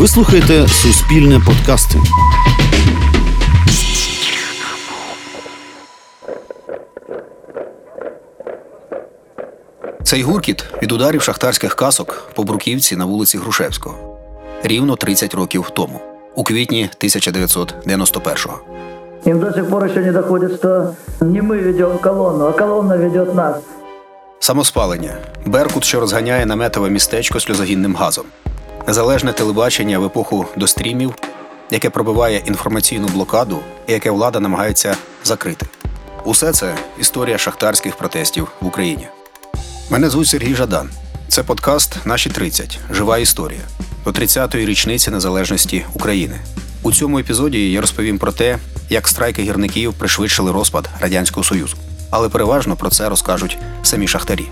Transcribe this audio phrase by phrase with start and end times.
[0.00, 1.98] Ви слухаєте Суспільне подкасти.
[10.02, 14.18] Цей гуркіт від ударів шахтарських касок по бруківці на вулиці Грушевського
[14.62, 16.00] рівно 30 років тому,
[16.34, 18.58] у квітні 1991-го.
[19.26, 23.34] Им до сих пор еще не доходит, что не мы ведем колонну, а колонна ведет
[23.34, 23.56] нас.
[24.38, 28.24] Самоспалення Беркут, що розганяє наметове містечко сльозогінним газом,
[28.90, 31.14] незалежне телебачення в епоху дострімів,
[31.70, 35.66] яке пробиває інформаційну блокаду і яке влада намагається закрити.
[36.24, 39.08] Усе це історія шахтарських протестів в Україні.
[39.90, 40.90] Мене звуть Сергій Жадан.
[41.28, 42.78] Це подкаст Наші 30.
[42.90, 43.60] Жива історія
[44.04, 46.40] до 30-ї річниці незалежності України.
[46.82, 51.76] У цьому епізоді я розповім про те, як страйки гірників пришвидшили розпад Радянського Союзу.
[52.10, 54.46] Але переважно про це розкажуть самі шахтарі.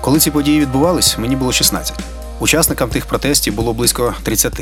[0.00, 2.11] Коли ці події відбувались, мені було 16.
[2.41, 4.61] Учасникам тих протестів було близько 30.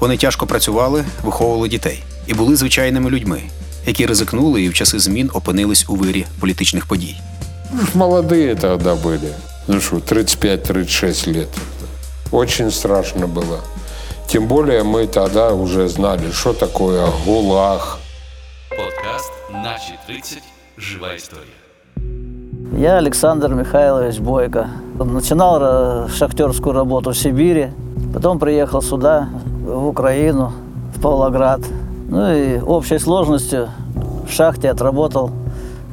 [0.00, 3.42] Вони тяжко працювали, виховували дітей і були звичайними людьми,
[3.86, 7.16] які ризикнули і в часи змін опинились у вирі політичних подій.
[7.94, 9.34] Молодые тогда были.
[9.66, 11.48] Ну что, 35-36 лет.
[12.30, 13.60] Очень страшно было.
[14.26, 17.98] Тем более мы тогда уже знали, что такое ГУЛАГ.
[18.70, 20.38] Подкаст Наші 30.
[20.78, 21.61] Жива історія.
[22.78, 24.66] Я Александр Михайлович Бойко.
[24.98, 27.68] Начинал ра- шахтерскую работу в Сибири,
[28.14, 29.28] потом приехал сюда,
[29.66, 30.52] в Украину,
[30.96, 31.60] в Павлоград.
[32.10, 33.68] Ну и общей сложностью
[34.28, 35.30] в шахте отработал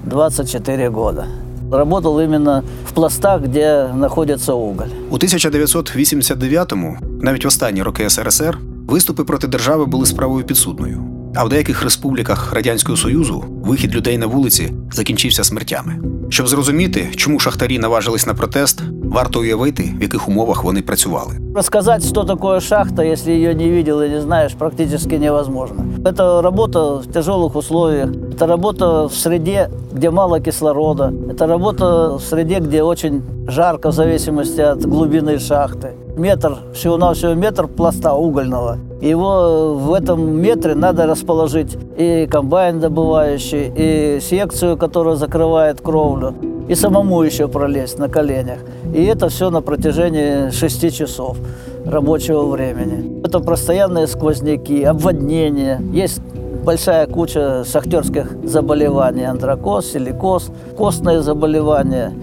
[0.04, 1.26] 24 года.
[1.72, 4.90] Работал именно в пластах, где находится уголь.
[5.12, 11.02] У 1989-му, навіть в останні роки СРСР, виступи проти держави були справою підсудною.
[11.35, 15.99] А в деяких республіках Радянського Союзу вихід людей на вулиці закінчився смертями.
[16.29, 21.35] Щоб зрозуміти, чому шахтарі наважились на протест, варто уявити, в яких умовах вони працювали.
[21.55, 25.85] Розказати, що таке шахта, якщо її не видел и не знаєш, практически невозможно.
[26.03, 32.23] Это работа в тяжелых условиях, это работа в среде, где мало кислорода, это работа в
[32.23, 35.93] среде, где очень жарко в зависимости от глубины шахты.
[36.17, 38.79] Метр, всего-навсего метр пласта угольного.
[39.03, 46.35] Его в этом метре надо расположить и комбайн добывающий, и секцию, которая закрывает кровлю,
[46.67, 48.61] и самому еще пролезть на коленях.
[48.95, 51.37] И это все на протяжении 6 часов
[51.85, 53.20] рабочего времени.
[53.30, 55.82] Это постоянные сквозняки, обводнения.
[55.94, 56.22] Есть
[56.64, 59.26] большая куча шахтерских заболеваний.
[59.26, 62.14] Андрокоз, силикоз, костные заболевания.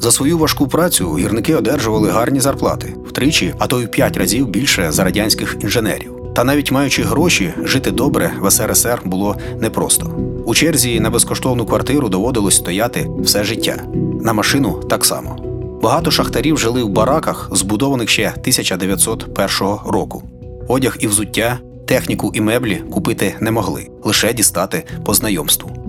[0.00, 4.48] За свою важку працю гірники одержували гарні зарплати втричі, а то й в п'ять разів
[4.48, 6.12] більше за радянських інженерів.
[6.34, 10.10] Та навіть маючи гроші, жити добре в СРСР було непросто.
[10.46, 13.76] У черзі на безкоштовну квартиру доводилось стояти все життя.
[14.20, 15.36] На машину так само.
[15.82, 19.48] Багато шахтарів жили в бараках, збудованих ще 1901
[19.86, 20.22] року.
[20.67, 25.84] Одяг і взуття, техніку і меблі купити не могли, лише дістати по знайомству.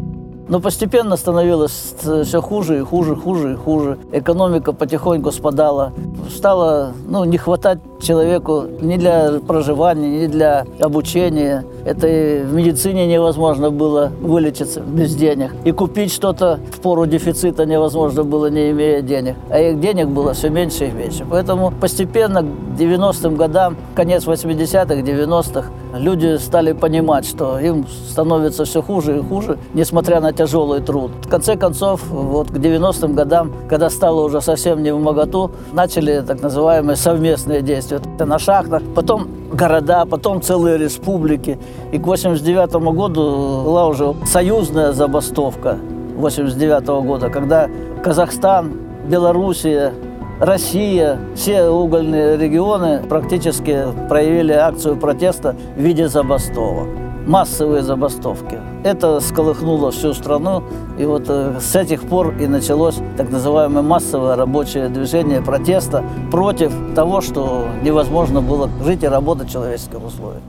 [0.48, 3.98] Но постепенно становилось все хуже и хуже, хуже и хуже.
[4.12, 5.92] Экономика потихоньку спадала.
[6.30, 11.64] Стало ну, не хватать человеку ни для проживания, ни для обучения.
[11.84, 15.52] Это и в медицине невозможно было вылечиться без денег.
[15.64, 19.36] И купить что-то в пору дефицита невозможно было, не имея денег.
[19.50, 21.26] А их денег было все меньше и меньше.
[21.28, 22.46] Поэтому постепенно к
[22.78, 29.58] 90-м годам, конец 80-х, 90-х, люди стали понимать, что им становится все хуже и хуже,
[29.74, 31.10] несмотря на тяжелый труд.
[31.22, 36.22] В конце концов, вот к 90-м годам, когда стало уже совсем не в моготу, начали
[36.26, 38.00] так называемые совместные действия.
[38.14, 41.58] Это на шахтах, потом города, потом целые республики.
[41.92, 45.78] И к 89 году была уже союзная забастовка
[46.16, 47.68] 89 года, когда
[48.02, 48.72] Казахстан,
[49.08, 49.92] Белоруссия,
[50.41, 56.87] Россия, все угольные регионы практически проявили акцию протеста в виде забастовок.
[57.27, 58.57] Массовые забастовки.
[58.83, 60.63] Это сколыхнуло всю страну,
[60.97, 66.73] и вот э, с этих пор и началось так называемое массовое рабочее движение протеста против
[66.95, 70.41] того, что невозможно было жить и работать в человеческих условиях.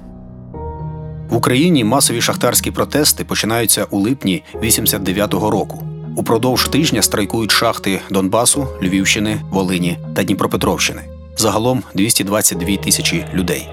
[1.28, 5.82] В Україні масові шахтарські протести починаються у липні 89-го року.
[6.17, 11.01] Упродовж тижня страйкують шахти Донбасу, Львівщини, Волині та Дніпропетровщини.
[11.37, 13.69] Загалом 222 тисячі людей.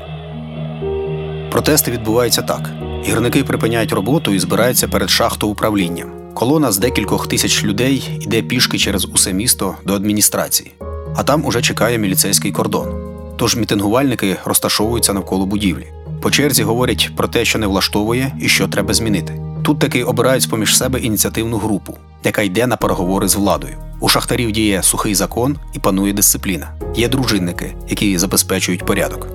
[1.50, 2.70] Протести відбуваються так:
[3.04, 6.10] гірники припиняють роботу і збираються перед шахтоуправлінням.
[6.34, 10.72] Колона з декількох тисяч людей йде пішки через усе місто до адміністрації,
[11.16, 12.88] а там уже чекає міліцейський кордон.
[13.36, 15.86] Тож мітингувальники розташовуються навколо будівлі.
[16.22, 19.40] По черзі говорять про те, що не влаштовує і що треба змінити.
[19.62, 23.76] Тут таки обирають поміж себе ініціативну групу, яка йде на переговори з владою.
[24.00, 26.70] У шахтарів діє сухий закон і панує дисципліна.
[26.96, 29.28] Є дружинники, які забезпечують порядок.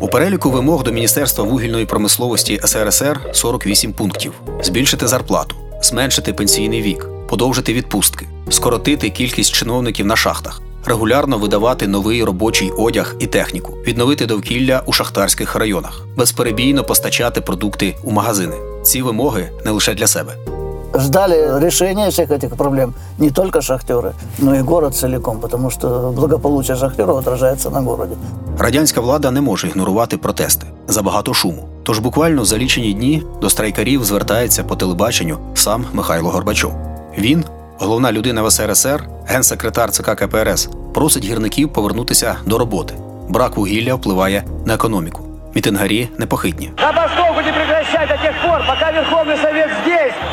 [0.00, 4.32] У переліку вимог до Міністерства вугільної промисловості СРСР 48 пунктів:
[4.62, 12.24] збільшити зарплату, зменшити пенсійний вік, подовжити відпустки, скоротити кількість чиновників на шахтах, регулярно видавати новий
[12.24, 18.56] робочий одяг і техніку, відновити довкілля у шахтарських районах, безперебійно постачати продукти у магазини.
[18.82, 20.59] Ці вимоги не лише для себе.
[20.94, 26.76] Ждали решения всех этих проблем не только шахтеры, но и город целиком, потому что благополучие
[26.76, 28.16] шахтеров отражается на городе.
[28.58, 31.68] Радянська влада не може ігнорувати протести забагато шуму.
[31.82, 36.72] Тож буквально за лічені дні до страйкарів звертається по телебаченню сам Михайло Горбачов.
[37.18, 37.44] Він,
[37.78, 42.94] головна людина в СРСР, генсекретар ЦК КПРС, просить гірників повернутися до роботи.
[43.28, 45.22] Брак вугілля впливає на економіку.
[45.54, 46.70] Мітингарі непохитні.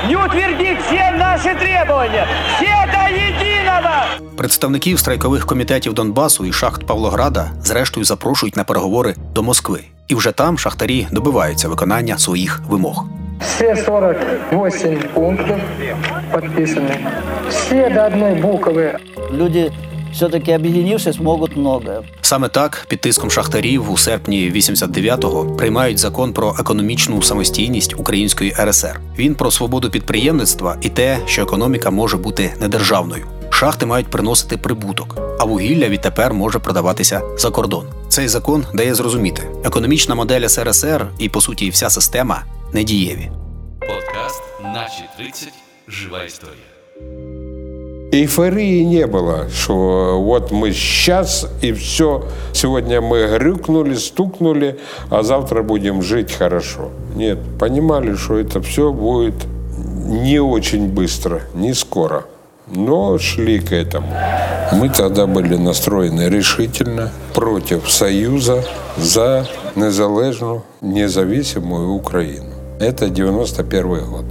[0.07, 2.27] Здесь не утвердит все наши требования.
[2.56, 4.36] Все до единого!
[4.38, 9.80] Представників страйкових комітетів Донбасу і шахт Павлограда зрештою запрошують на переговори до Москви.
[10.07, 13.06] І вже там шахтарі добиваються виконання своїх вимог.
[13.42, 15.56] Все 48 пунктів
[16.36, 17.07] підписані.
[17.50, 18.98] Всі до одної букви.
[19.33, 19.71] Люди,
[20.13, 22.01] все-таки объединившись, могут многое.
[22.21, 29.00] Саме так, під тиском шахтарів у серпні 89-го приймають закон про економічну самостійність Української РСР.
[29.18, 33.25] Він про свободу підприємництва і те, що економіка може бути недержавною.
[33.50, 37.86] Шахти мають приносити прибуток, а вугілля відтепер може продаватися за кордон.
[38.10, 42.44] Цей закон дає зрозуміти, економічна модель СРСР і по суті вся система
[42.74, 43.31] недієві.
[43.80, 45.53] Подкаст «Наши 30.
[45.88, 46.76] Живая история».
[48.12, 52.24] Эйфории не было, что вот мы сейчас и все,
[52.54, 56.89] сегодня мы грюкнули, стукнули, а завтра будем жить хорошо.
[57.15, 59.36] Нет, понимали, что это все будет
[60.07, 62.24] не очень быстро, не скоро,
[62.68, 64.07] но шли к этому.
[64.71, 68.63] Мы тогда были настроены решительно против Союза
[68.98, 69.45] за
[69.75, 72.53] незалежную, независимую Украину.
[72.80, 74.25] Это 91 год.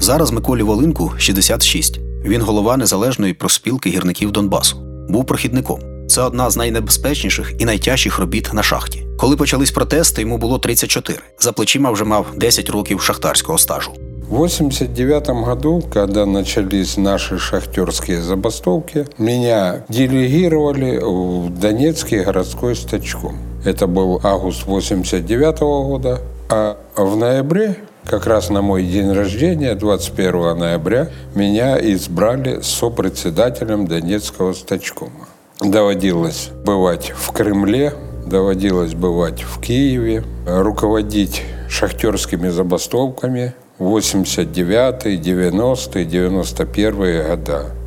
[0.00, 2.07] Зараз Миколі Волинку 66.
[2.24, 4.76] Він голова незалежної проспілки гірників Донбасу.
[5.08, 5.80] Був прохідником.
[6.08, 9.06] Це одна з найнебезпечніших і найтяжчих робіт на шахті.
[9.18, 11.18] Коли почались протести, йому було 34.
[11.40, 13.90] За плечима вже мав 10 років шахтарського стажу.
[14.28, 23.38] В 89 году, когда начались наши шахтерские забастовки, меня делегировали в Донецкий городской стачком.
[23.64, 26.20] Это был август 89 года,
[26.50, 27.76] а в ноябре,
[28.08, 35.28] как раз на мой день рождения, 21 ноября, меня избрали сопредседателем Донецкого стачкома.
[35.60, 37.92] Доводилось бывать в Кремле,
[38.26, 47.77] доводилось бывать в Киеве, руководить шахтерскими забастовками 89 90 91 года.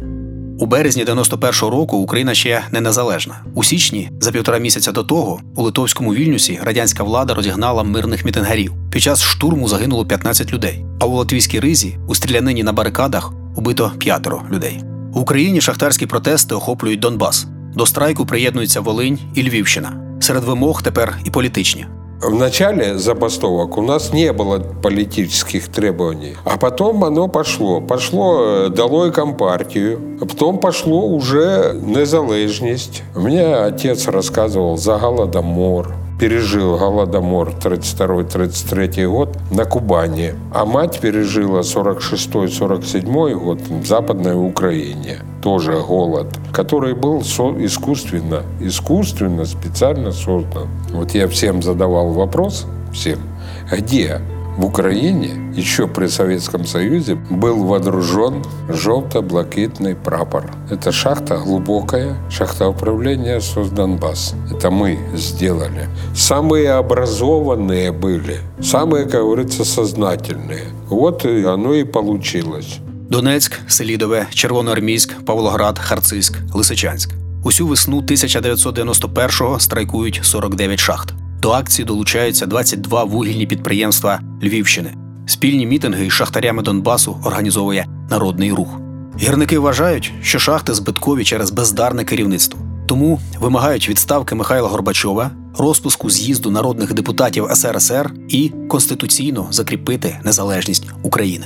[0.62, 3.36] У березні 91-го року Україна ще не незалежна.
[3.54, 8.74] У січні, за півтора місяця до того, у литовському вільнюсі радянська влада розігнала мирних мітингарів.
[8.92, 10.86] Під час штурму загинуло 15 людей.
[11.00, 14.84] А у латвійській ризі у стрілянині на барикадах убито п'ятеро людей.
[15.14, 17.48] В Україні шахтарські протести охоплюють Донбас.
[17.76, 20.18] До страйку приєднуються Волинь і Львівщина.
[20.20, 21.86] Серед вимог тепер і політичні.
[22.22, 27.82] В начале забастовок у нас не было политических требований, а потом оно пошло.
[27.82, 33.02] Пошло э, долой компартию, потом пошло уже незалежность.
[33.16, 43.34] Мне отец рассказывал за Голодомор, пережил Голодомор 32-33 год на Кубани, а мать пережила 46-47
[43.34, 45.18] год в Западной Украине.
[45.42, 50.68] Тоже голод, который был искусственно, искусственно, специально создан.
[50.92, 53.18] Вот я всем задавал вопрос, всем,
[53.72, 54.22] где
[54.57, 60.51] в Украине еще при Советском Союзе был водружен желто-блакитный прапор.
[60.71, 64.35] Это шахта глубокая, шахта управления Создонбасс.
[64.51, 65.89] Это мы сделали.
[66.15, 70.65] Самые образованные были, самые, как говорится, сознательные.
[70.89, 72.79] Вот и оно и получилось.
[73.11, 77.11] Донецьк, Селідове, Червоноармійськ, Павлоград, Харцизьк, Лисичанськ.
[77.45, 81.15] Усю весну 1991-го страйкують 49 шахт.
[81.43, 84.95] До акції долучаються 22 вугільні підприємства Львівщини.
[85.27, 88.81] Спільні мітинги із шахтарями Донбасу організовує народний рух.
[89.21, 92.61] Гірники вважають, що шахти збиткові через бездарне керівництво.
[92.87, 101.45] Тому вимагають відставки Михайла Горбачова, розпуску з'їзду народних депутатів СРСР і конституційно закріпити незалежність України.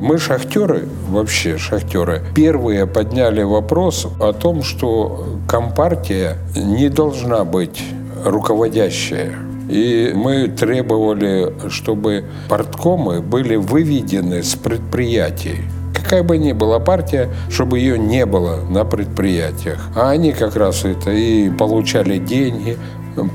[0.00, 7.82] Мы шахтеры, вообще шахтеры, первые подняли вопрос о том, что компартия не должна быть
[8.24, 9.34] руководящая.
[9.68, 15.58] И мы требовали, чтобы порткомы были выведены с предприятий.
[15.94, 19.78] Какая бы ни была партия, чтобы ее не было на предприятиях.
[19.94, 22.76] А они как раз это и получали деньги,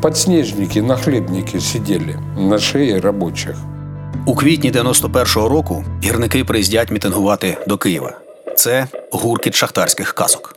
[0.01, 3.55] подснежники, нахлебники сидели на шее рабочих.
[4.25, 8.13] У квітні 91-го року гірники приїздять мітингувати до Києва.
[8.55, 10.55] Це гуркіт шахтарських касок.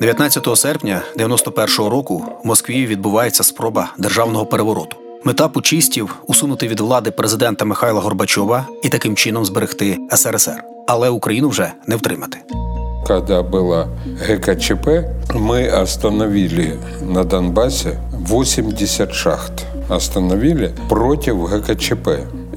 [0.00, 4.96] 19 серпня 91-го року в Москві відбувається спроба державного перевороту.
[5.24, 10.64] Мета пучистів усунути від влади президента Михайла Горбачова і таким чином зберегти СРСР.
[10.86, 12.38] Але Україну вже не втримати.
[13.06, 13.88] Когда было
[14.26, 14.88] ГКЧП,
[15.34, 19.52] мы остановили на Донбассе 80 шахт.
[19.88, 22.08] Остановили против ГКЧП.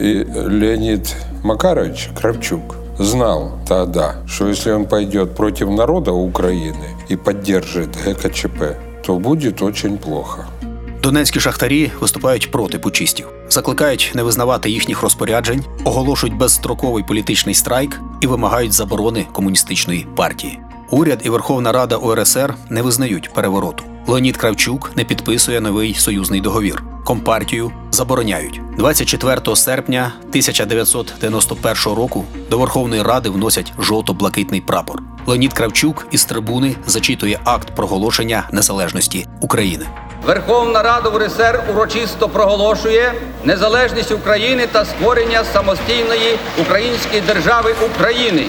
[0.01, 7.95] И Леонид Макарович Кравчук знал тогда, что если он пойдет против народа Украины и поддержит
[7.95, 10.45] ГКЧП, то будет очень плохо.
[11.03, 18.27] Донецькі шахтарі виступають проти пучистів, закликають не визнавати їхніх розпоряджень, оголошують безстроковий політичний страйк і
[18.27, 20.59] вимагають заборони комуністичної партії.
[20.91, 23.83] Уряд і Верховна Рада УРСР не визнають перевороту.
[24.07, 26.83] Леонід Кравчук не підписує новий союзний договір.
[27.03, 32.25] Компартію забороняють 24 серпня 1991 року.
[32.49, 35.01] До Верховної Ради вносять жовто-блакитний прапор.
[35.25, 39.85] Леонід Кравчук із трибуни зачитує акт проголошення незалежності України.
[40.27, 43.13] Верховна Рада УРСР урочисто проголошує
[43.45, 48.45] незалежність України та створення самостійної української держави України.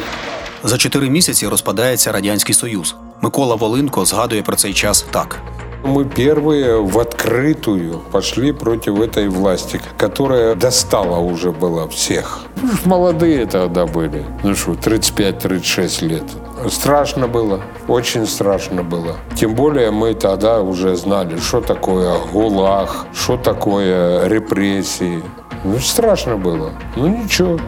[0.65, 2.95] За чотири місяці розпадається радянський союз.
[3.21, 5.43] Микола Волинко згадує про цей час так:
[5.84, 12.40] Мы первые в открытую пошли против этой власти, которая достала уже была всех.
[12.62, 14.26] Ну, ж молодые тогда были.
[14.44, 16.24] Ну что, 35-36 лет.
[16.70, 19.16] Страшно было, очень страшно было.
[19.36, 25.24] Тем более мы тогда уже знали, что такое ГУЛАГ, что такое репрессии.
[25.64, 26.72] Ну, страшно было.
[26.98, 27.60] Ну ничего,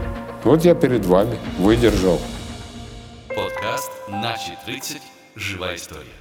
[0.43, 2.19] вот я перед вами выдержал.
[3.27, 5.01] Подкаст Наші 30.
[5.35, 6.13] Жива історія.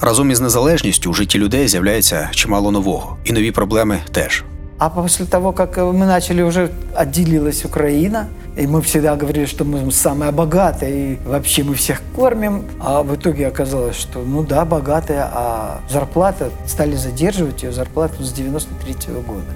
[0.00, 4.44] разом із незалежністю у житті людей з'являється чимало нового, і нові проблеми теж.
[4.78, 8.28] А после того, как мы начали уже отделилась Украина,
[8.58, 13.14] и мы всегда говорили, что мы самая богатая, и вообще мы всех кормим, а в
[13.14, 18.94] итоге оказалось, что ну да, богатая, а зарплата, стали задерживать ее зарплату с 93
[19.26, 19.52] года.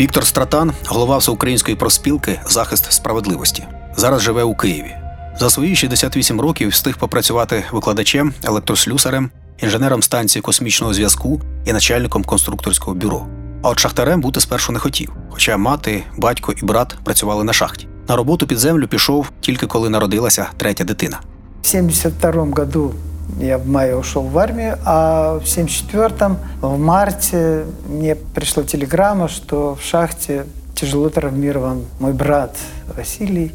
[0.00, 3.64] Віктор Стратан, голова всеукраїнської проспілки Захист справедливості.
[3.96, 4.96] Зараз живе у Києві.
[5.38, 12.95] За свої 68 років встиг попрацювати викладачем, електрослюсарем, інженером станції космічного зв'язку і начальником конструкторського
[12.95, 13.25] бюро.
[13.63, 17.87] А от шахтарем бути спершу не хотів, хоча мати, батько і брат працювали на шахті.
[18.09, 21.19] На роботу під землю пішов тільки коли народилася третя дитина.
[21.61, 22.93] В 72 году
[23.41, 29.73] я в мае ушел в армию, а в 74 в марте мне пришла телеграмма, что
[29.73, 32.57] в шахте тяжело травмирован мой брат
[32.97, 33.51] Василий.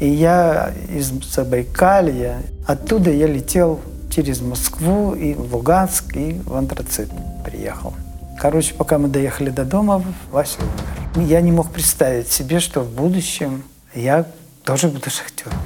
[0.00, 3.80] И я из Забайкалья, оттуда я летел
[4.16, 7.10] через Москву и в Луганск, и в Антрацит
[7.44, 7.92] приехал.
[8.40, 10.58] Короче, пока мы доехали до дома, Вася
[11.14, 11.28] умер.
[11.28, 13.62] Я не мог представить себе, что в будущем
[13.94, 14.24] я
[14.64, 15.58] тоже буду шахтером.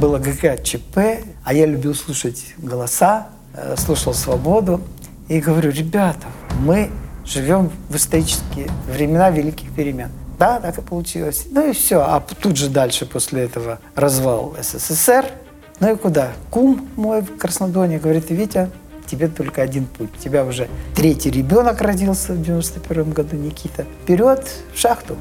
[0.00, 0.98] Было ГКЧП,
[1.44, 4.80] а я любил слушать голоса, э, слушал «Свободу».
[5.26, 6.28] И говорю, ребята,
[6.60, 6.90] мы
[7.24, 10.12] живем в исторические времена великих перемен.
[10.38, 11.46] Да, так и получилось.
[11.50, 12.02] Ну и все.
[12.02, 15.24] А тут же дальше после этого развал СССР.
[15.80, 16.32] Ну и куда?
[16.50, 18.70] Кум мой в Краснодоне говорит, Витя,
[19.06, 20.10] тебе только один путь.
[20.18, 23.84] У тебя уже третий ребенок родился в 91 году, Никита.
[24.02, 25.16] Вперед в шахту.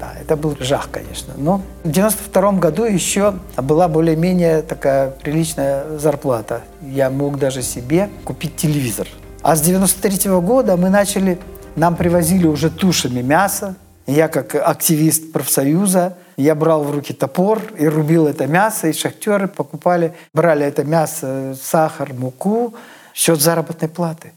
[0.00, 1.34] Да, это был жах, конечно.
[1.36, 6.62] Но в 92 году еще была более-менее такая приличная зарплата.
[6.80, 9.08] Я мог даже себе купить телевизор.
[9.42, 11.38] А с 93 года мы начали,
[11.74, 13.74] нам привозили уже тушами мясо.
[14.07, 19.47] Я как активист профсоюза, я брал в руки топор и рубил это мясо, и шахтеры
[19.47, 22.73] покупали, брали это мясо, сахар, муку,
[23.13, 24.31] в счет заработной платы.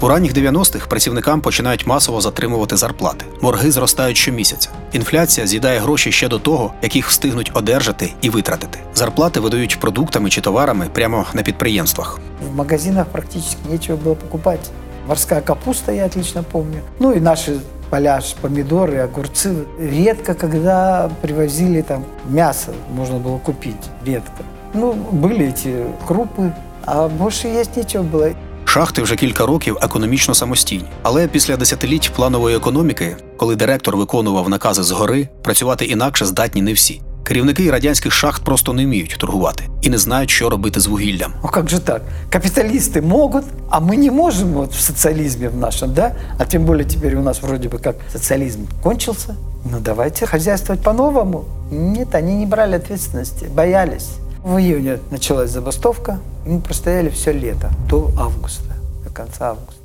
[0.00, 3.24] У ранніх 90-х працівникам починають масово затримувати зарплати.
[3.42, 4.68] Борги зростають щомісяця.
[4.92, 8.78] Інфляція з'їдає гроші ще до того, як їх встигнуть одержати і витратити.
[8.94, 12.18] Зарплати видають продуктами чи товарами прямо на підприємствах.
[12.52, 14.70] В магазинах практически нечего было покупать.
[15.08, 16.80] Морская капуста, я отлично помню.
[17.00, 17.60] Ну и наши
[17.92, 19.54] поля, ш- помидоры, огурцы.
[19.80, 23.90] Редко, когда привозили там мясо, можно было купить.
[24.06, 24.42] Редко.
[24.74, 26.52] Ну, были эти крупы,
[26.86, 28.34] а больше есть нечего было.
[28.64, 30.84] Шахти вже кілька років економічно самостійні.
[31.02, 37.00] Але після десятиліть планової економіки, коли директор виконував накази згори, працювати інакше здатні не всі.
[37.24, 41.32] Керівники радянських шахт просто не вміють торгувати і не знають, що робити з вугіллям.
[41.42, 42.02] Ну как же так?
[42.30, 46.14] Капиталисты могут, а мы не можем вот в социализме в нашем, да?
[46.38, 49.34] А тем более теперь у нас вроде бы как социализм кончился.
[49.70, 51.44] Ну давайте хозяйствовать по-новому.
[51.70, 54.08] Нет, они не брали ответственности, боялись.
[54.44, 59.82] В июне началась забастовка, и мы простояли все лето, до августа, до конца августа.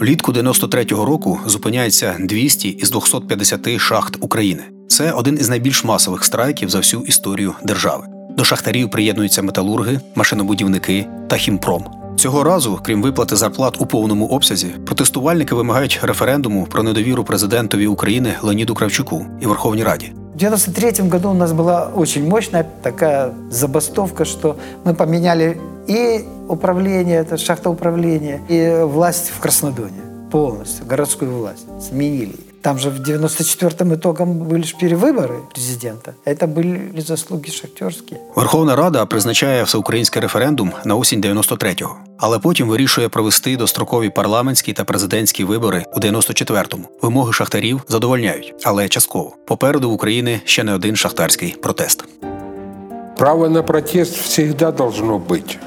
[0.00, 4.62] Влітку 93-го року зупиняється 200 із 250 шахт України.
[4.90, 8.04] Це один із найбільш масових страйків за всю історію держави.
[8.36, 11.84] До шахтарів приєднуються металурги, машинобудівники та хімпром.
[12.16, 18.34] Цього разу, крім виплати зарплат у повному обсязі, протестувальники вимагають референдуму про недовіру президентові України
[18.42, 20.12] Леоніду Кравчуку і Верховній Раді.
[20.34, 25.56] В 93 году у нас была очень мощная такая забастовка, что мы поменяли
[25.88, 32.34] и управление, это шахтоуправление, и власть в Краснодоне полностью, городскую власть сменили.
[32.62, 36.14] Там же в 94-м итогом были же перевыборы президента.
[36.24, 38.20] Это были заслуги шахтерские.
[38.36, 44.84] Верховна Рада призначає всеукраїнський референдум на осінь 93-го, але потім вирішує провести дострокові парламентські та
[44.84, 46.88] президентські вибори у 94-му.
[47.02, 49.32] Вимоги шахтарів задовольняють, але частково.
[49.46, 52.04] Попереду в Україні ще не один шахтарський протест.
[53.16, 55.58] Право на протест всегда должно быть.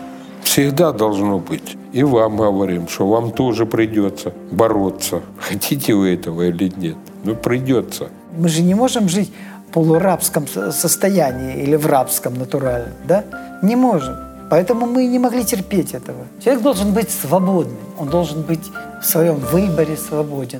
[0.43, 1.77] Всегда должно быть.
[1.95, 5.21] И вам говорим, что вам тоже придется бороться.
[5.39, 6.95] Хотите вы этого или нет?
[7.25, 8.05] Ну, придется.
[8.37, 9.31] Мы же не можем жить
[9.69, 13.23] в полурабском со- состоянии или в рабском натурально, да?
[13.63, 14.15] Не можем.
[14.51, 16.25] Поэтому мы не могли терпеть этого.
[16.43, 18.65] Человек должен быть свободным, он должен быть
[19.01, 20.59] в своем выборе свободен.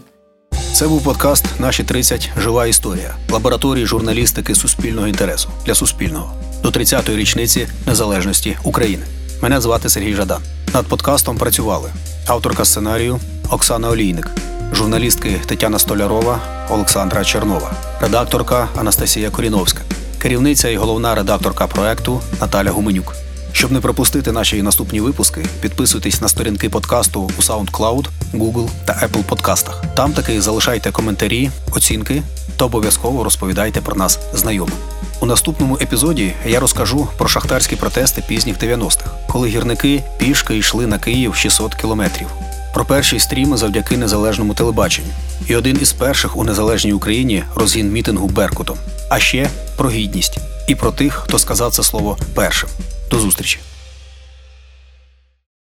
[0.74, 2.30] Це був подкаст Наші 30.
[2.38, 6.32] Жива історія лабораторії журналістики суспільного інтересу для Суспільного
[6.64, 9.04] до 30-ї річниці незалежності України.
[9.43, 10.43] Мене звати Сергій Жадан.
[10.75, 11.91] Над подкастом працювали
[12.27, 14.31] авторка сценарію Оксана Олійник,
[14.73, 19.81] журналістки Тетяна Столярова, Олександра Чернова, редакторка Анастасія Коріновська,
[20.19, 23.24] керівниця і головна редакторка проекту Наталя Гуменюк.
[23.55, 29.23] Щоб не пропустити наші наступні випуски, підписуйтесь на сторінки подкасту у SoundCloud, Google та Apple
[29.23, 29.85] подкастах.
[29.97, 32.23] Там таки залишайте коментарі, оцінки
[32.57, 34.77] та обов'язково розповідайте про нас знайомим.
[35.21, 40.99] У наступному епізоді я розкажу про шахтарські протести пізніх 90-х, коли гірники пішки йшли на
[40.99, 42.27] Київ 600 кілометрів.
[42.75, 45.09] Про перші стріми завдяки незалежному телебаченню.
[45.49, 48.79] І один із перших у незалежній Україні розгін мітингу Беркутом.
[49.11, 52.69] А ще про гідність і про тих, хто сказав це слово першим.
[53.11, 53.59] До зустрічі!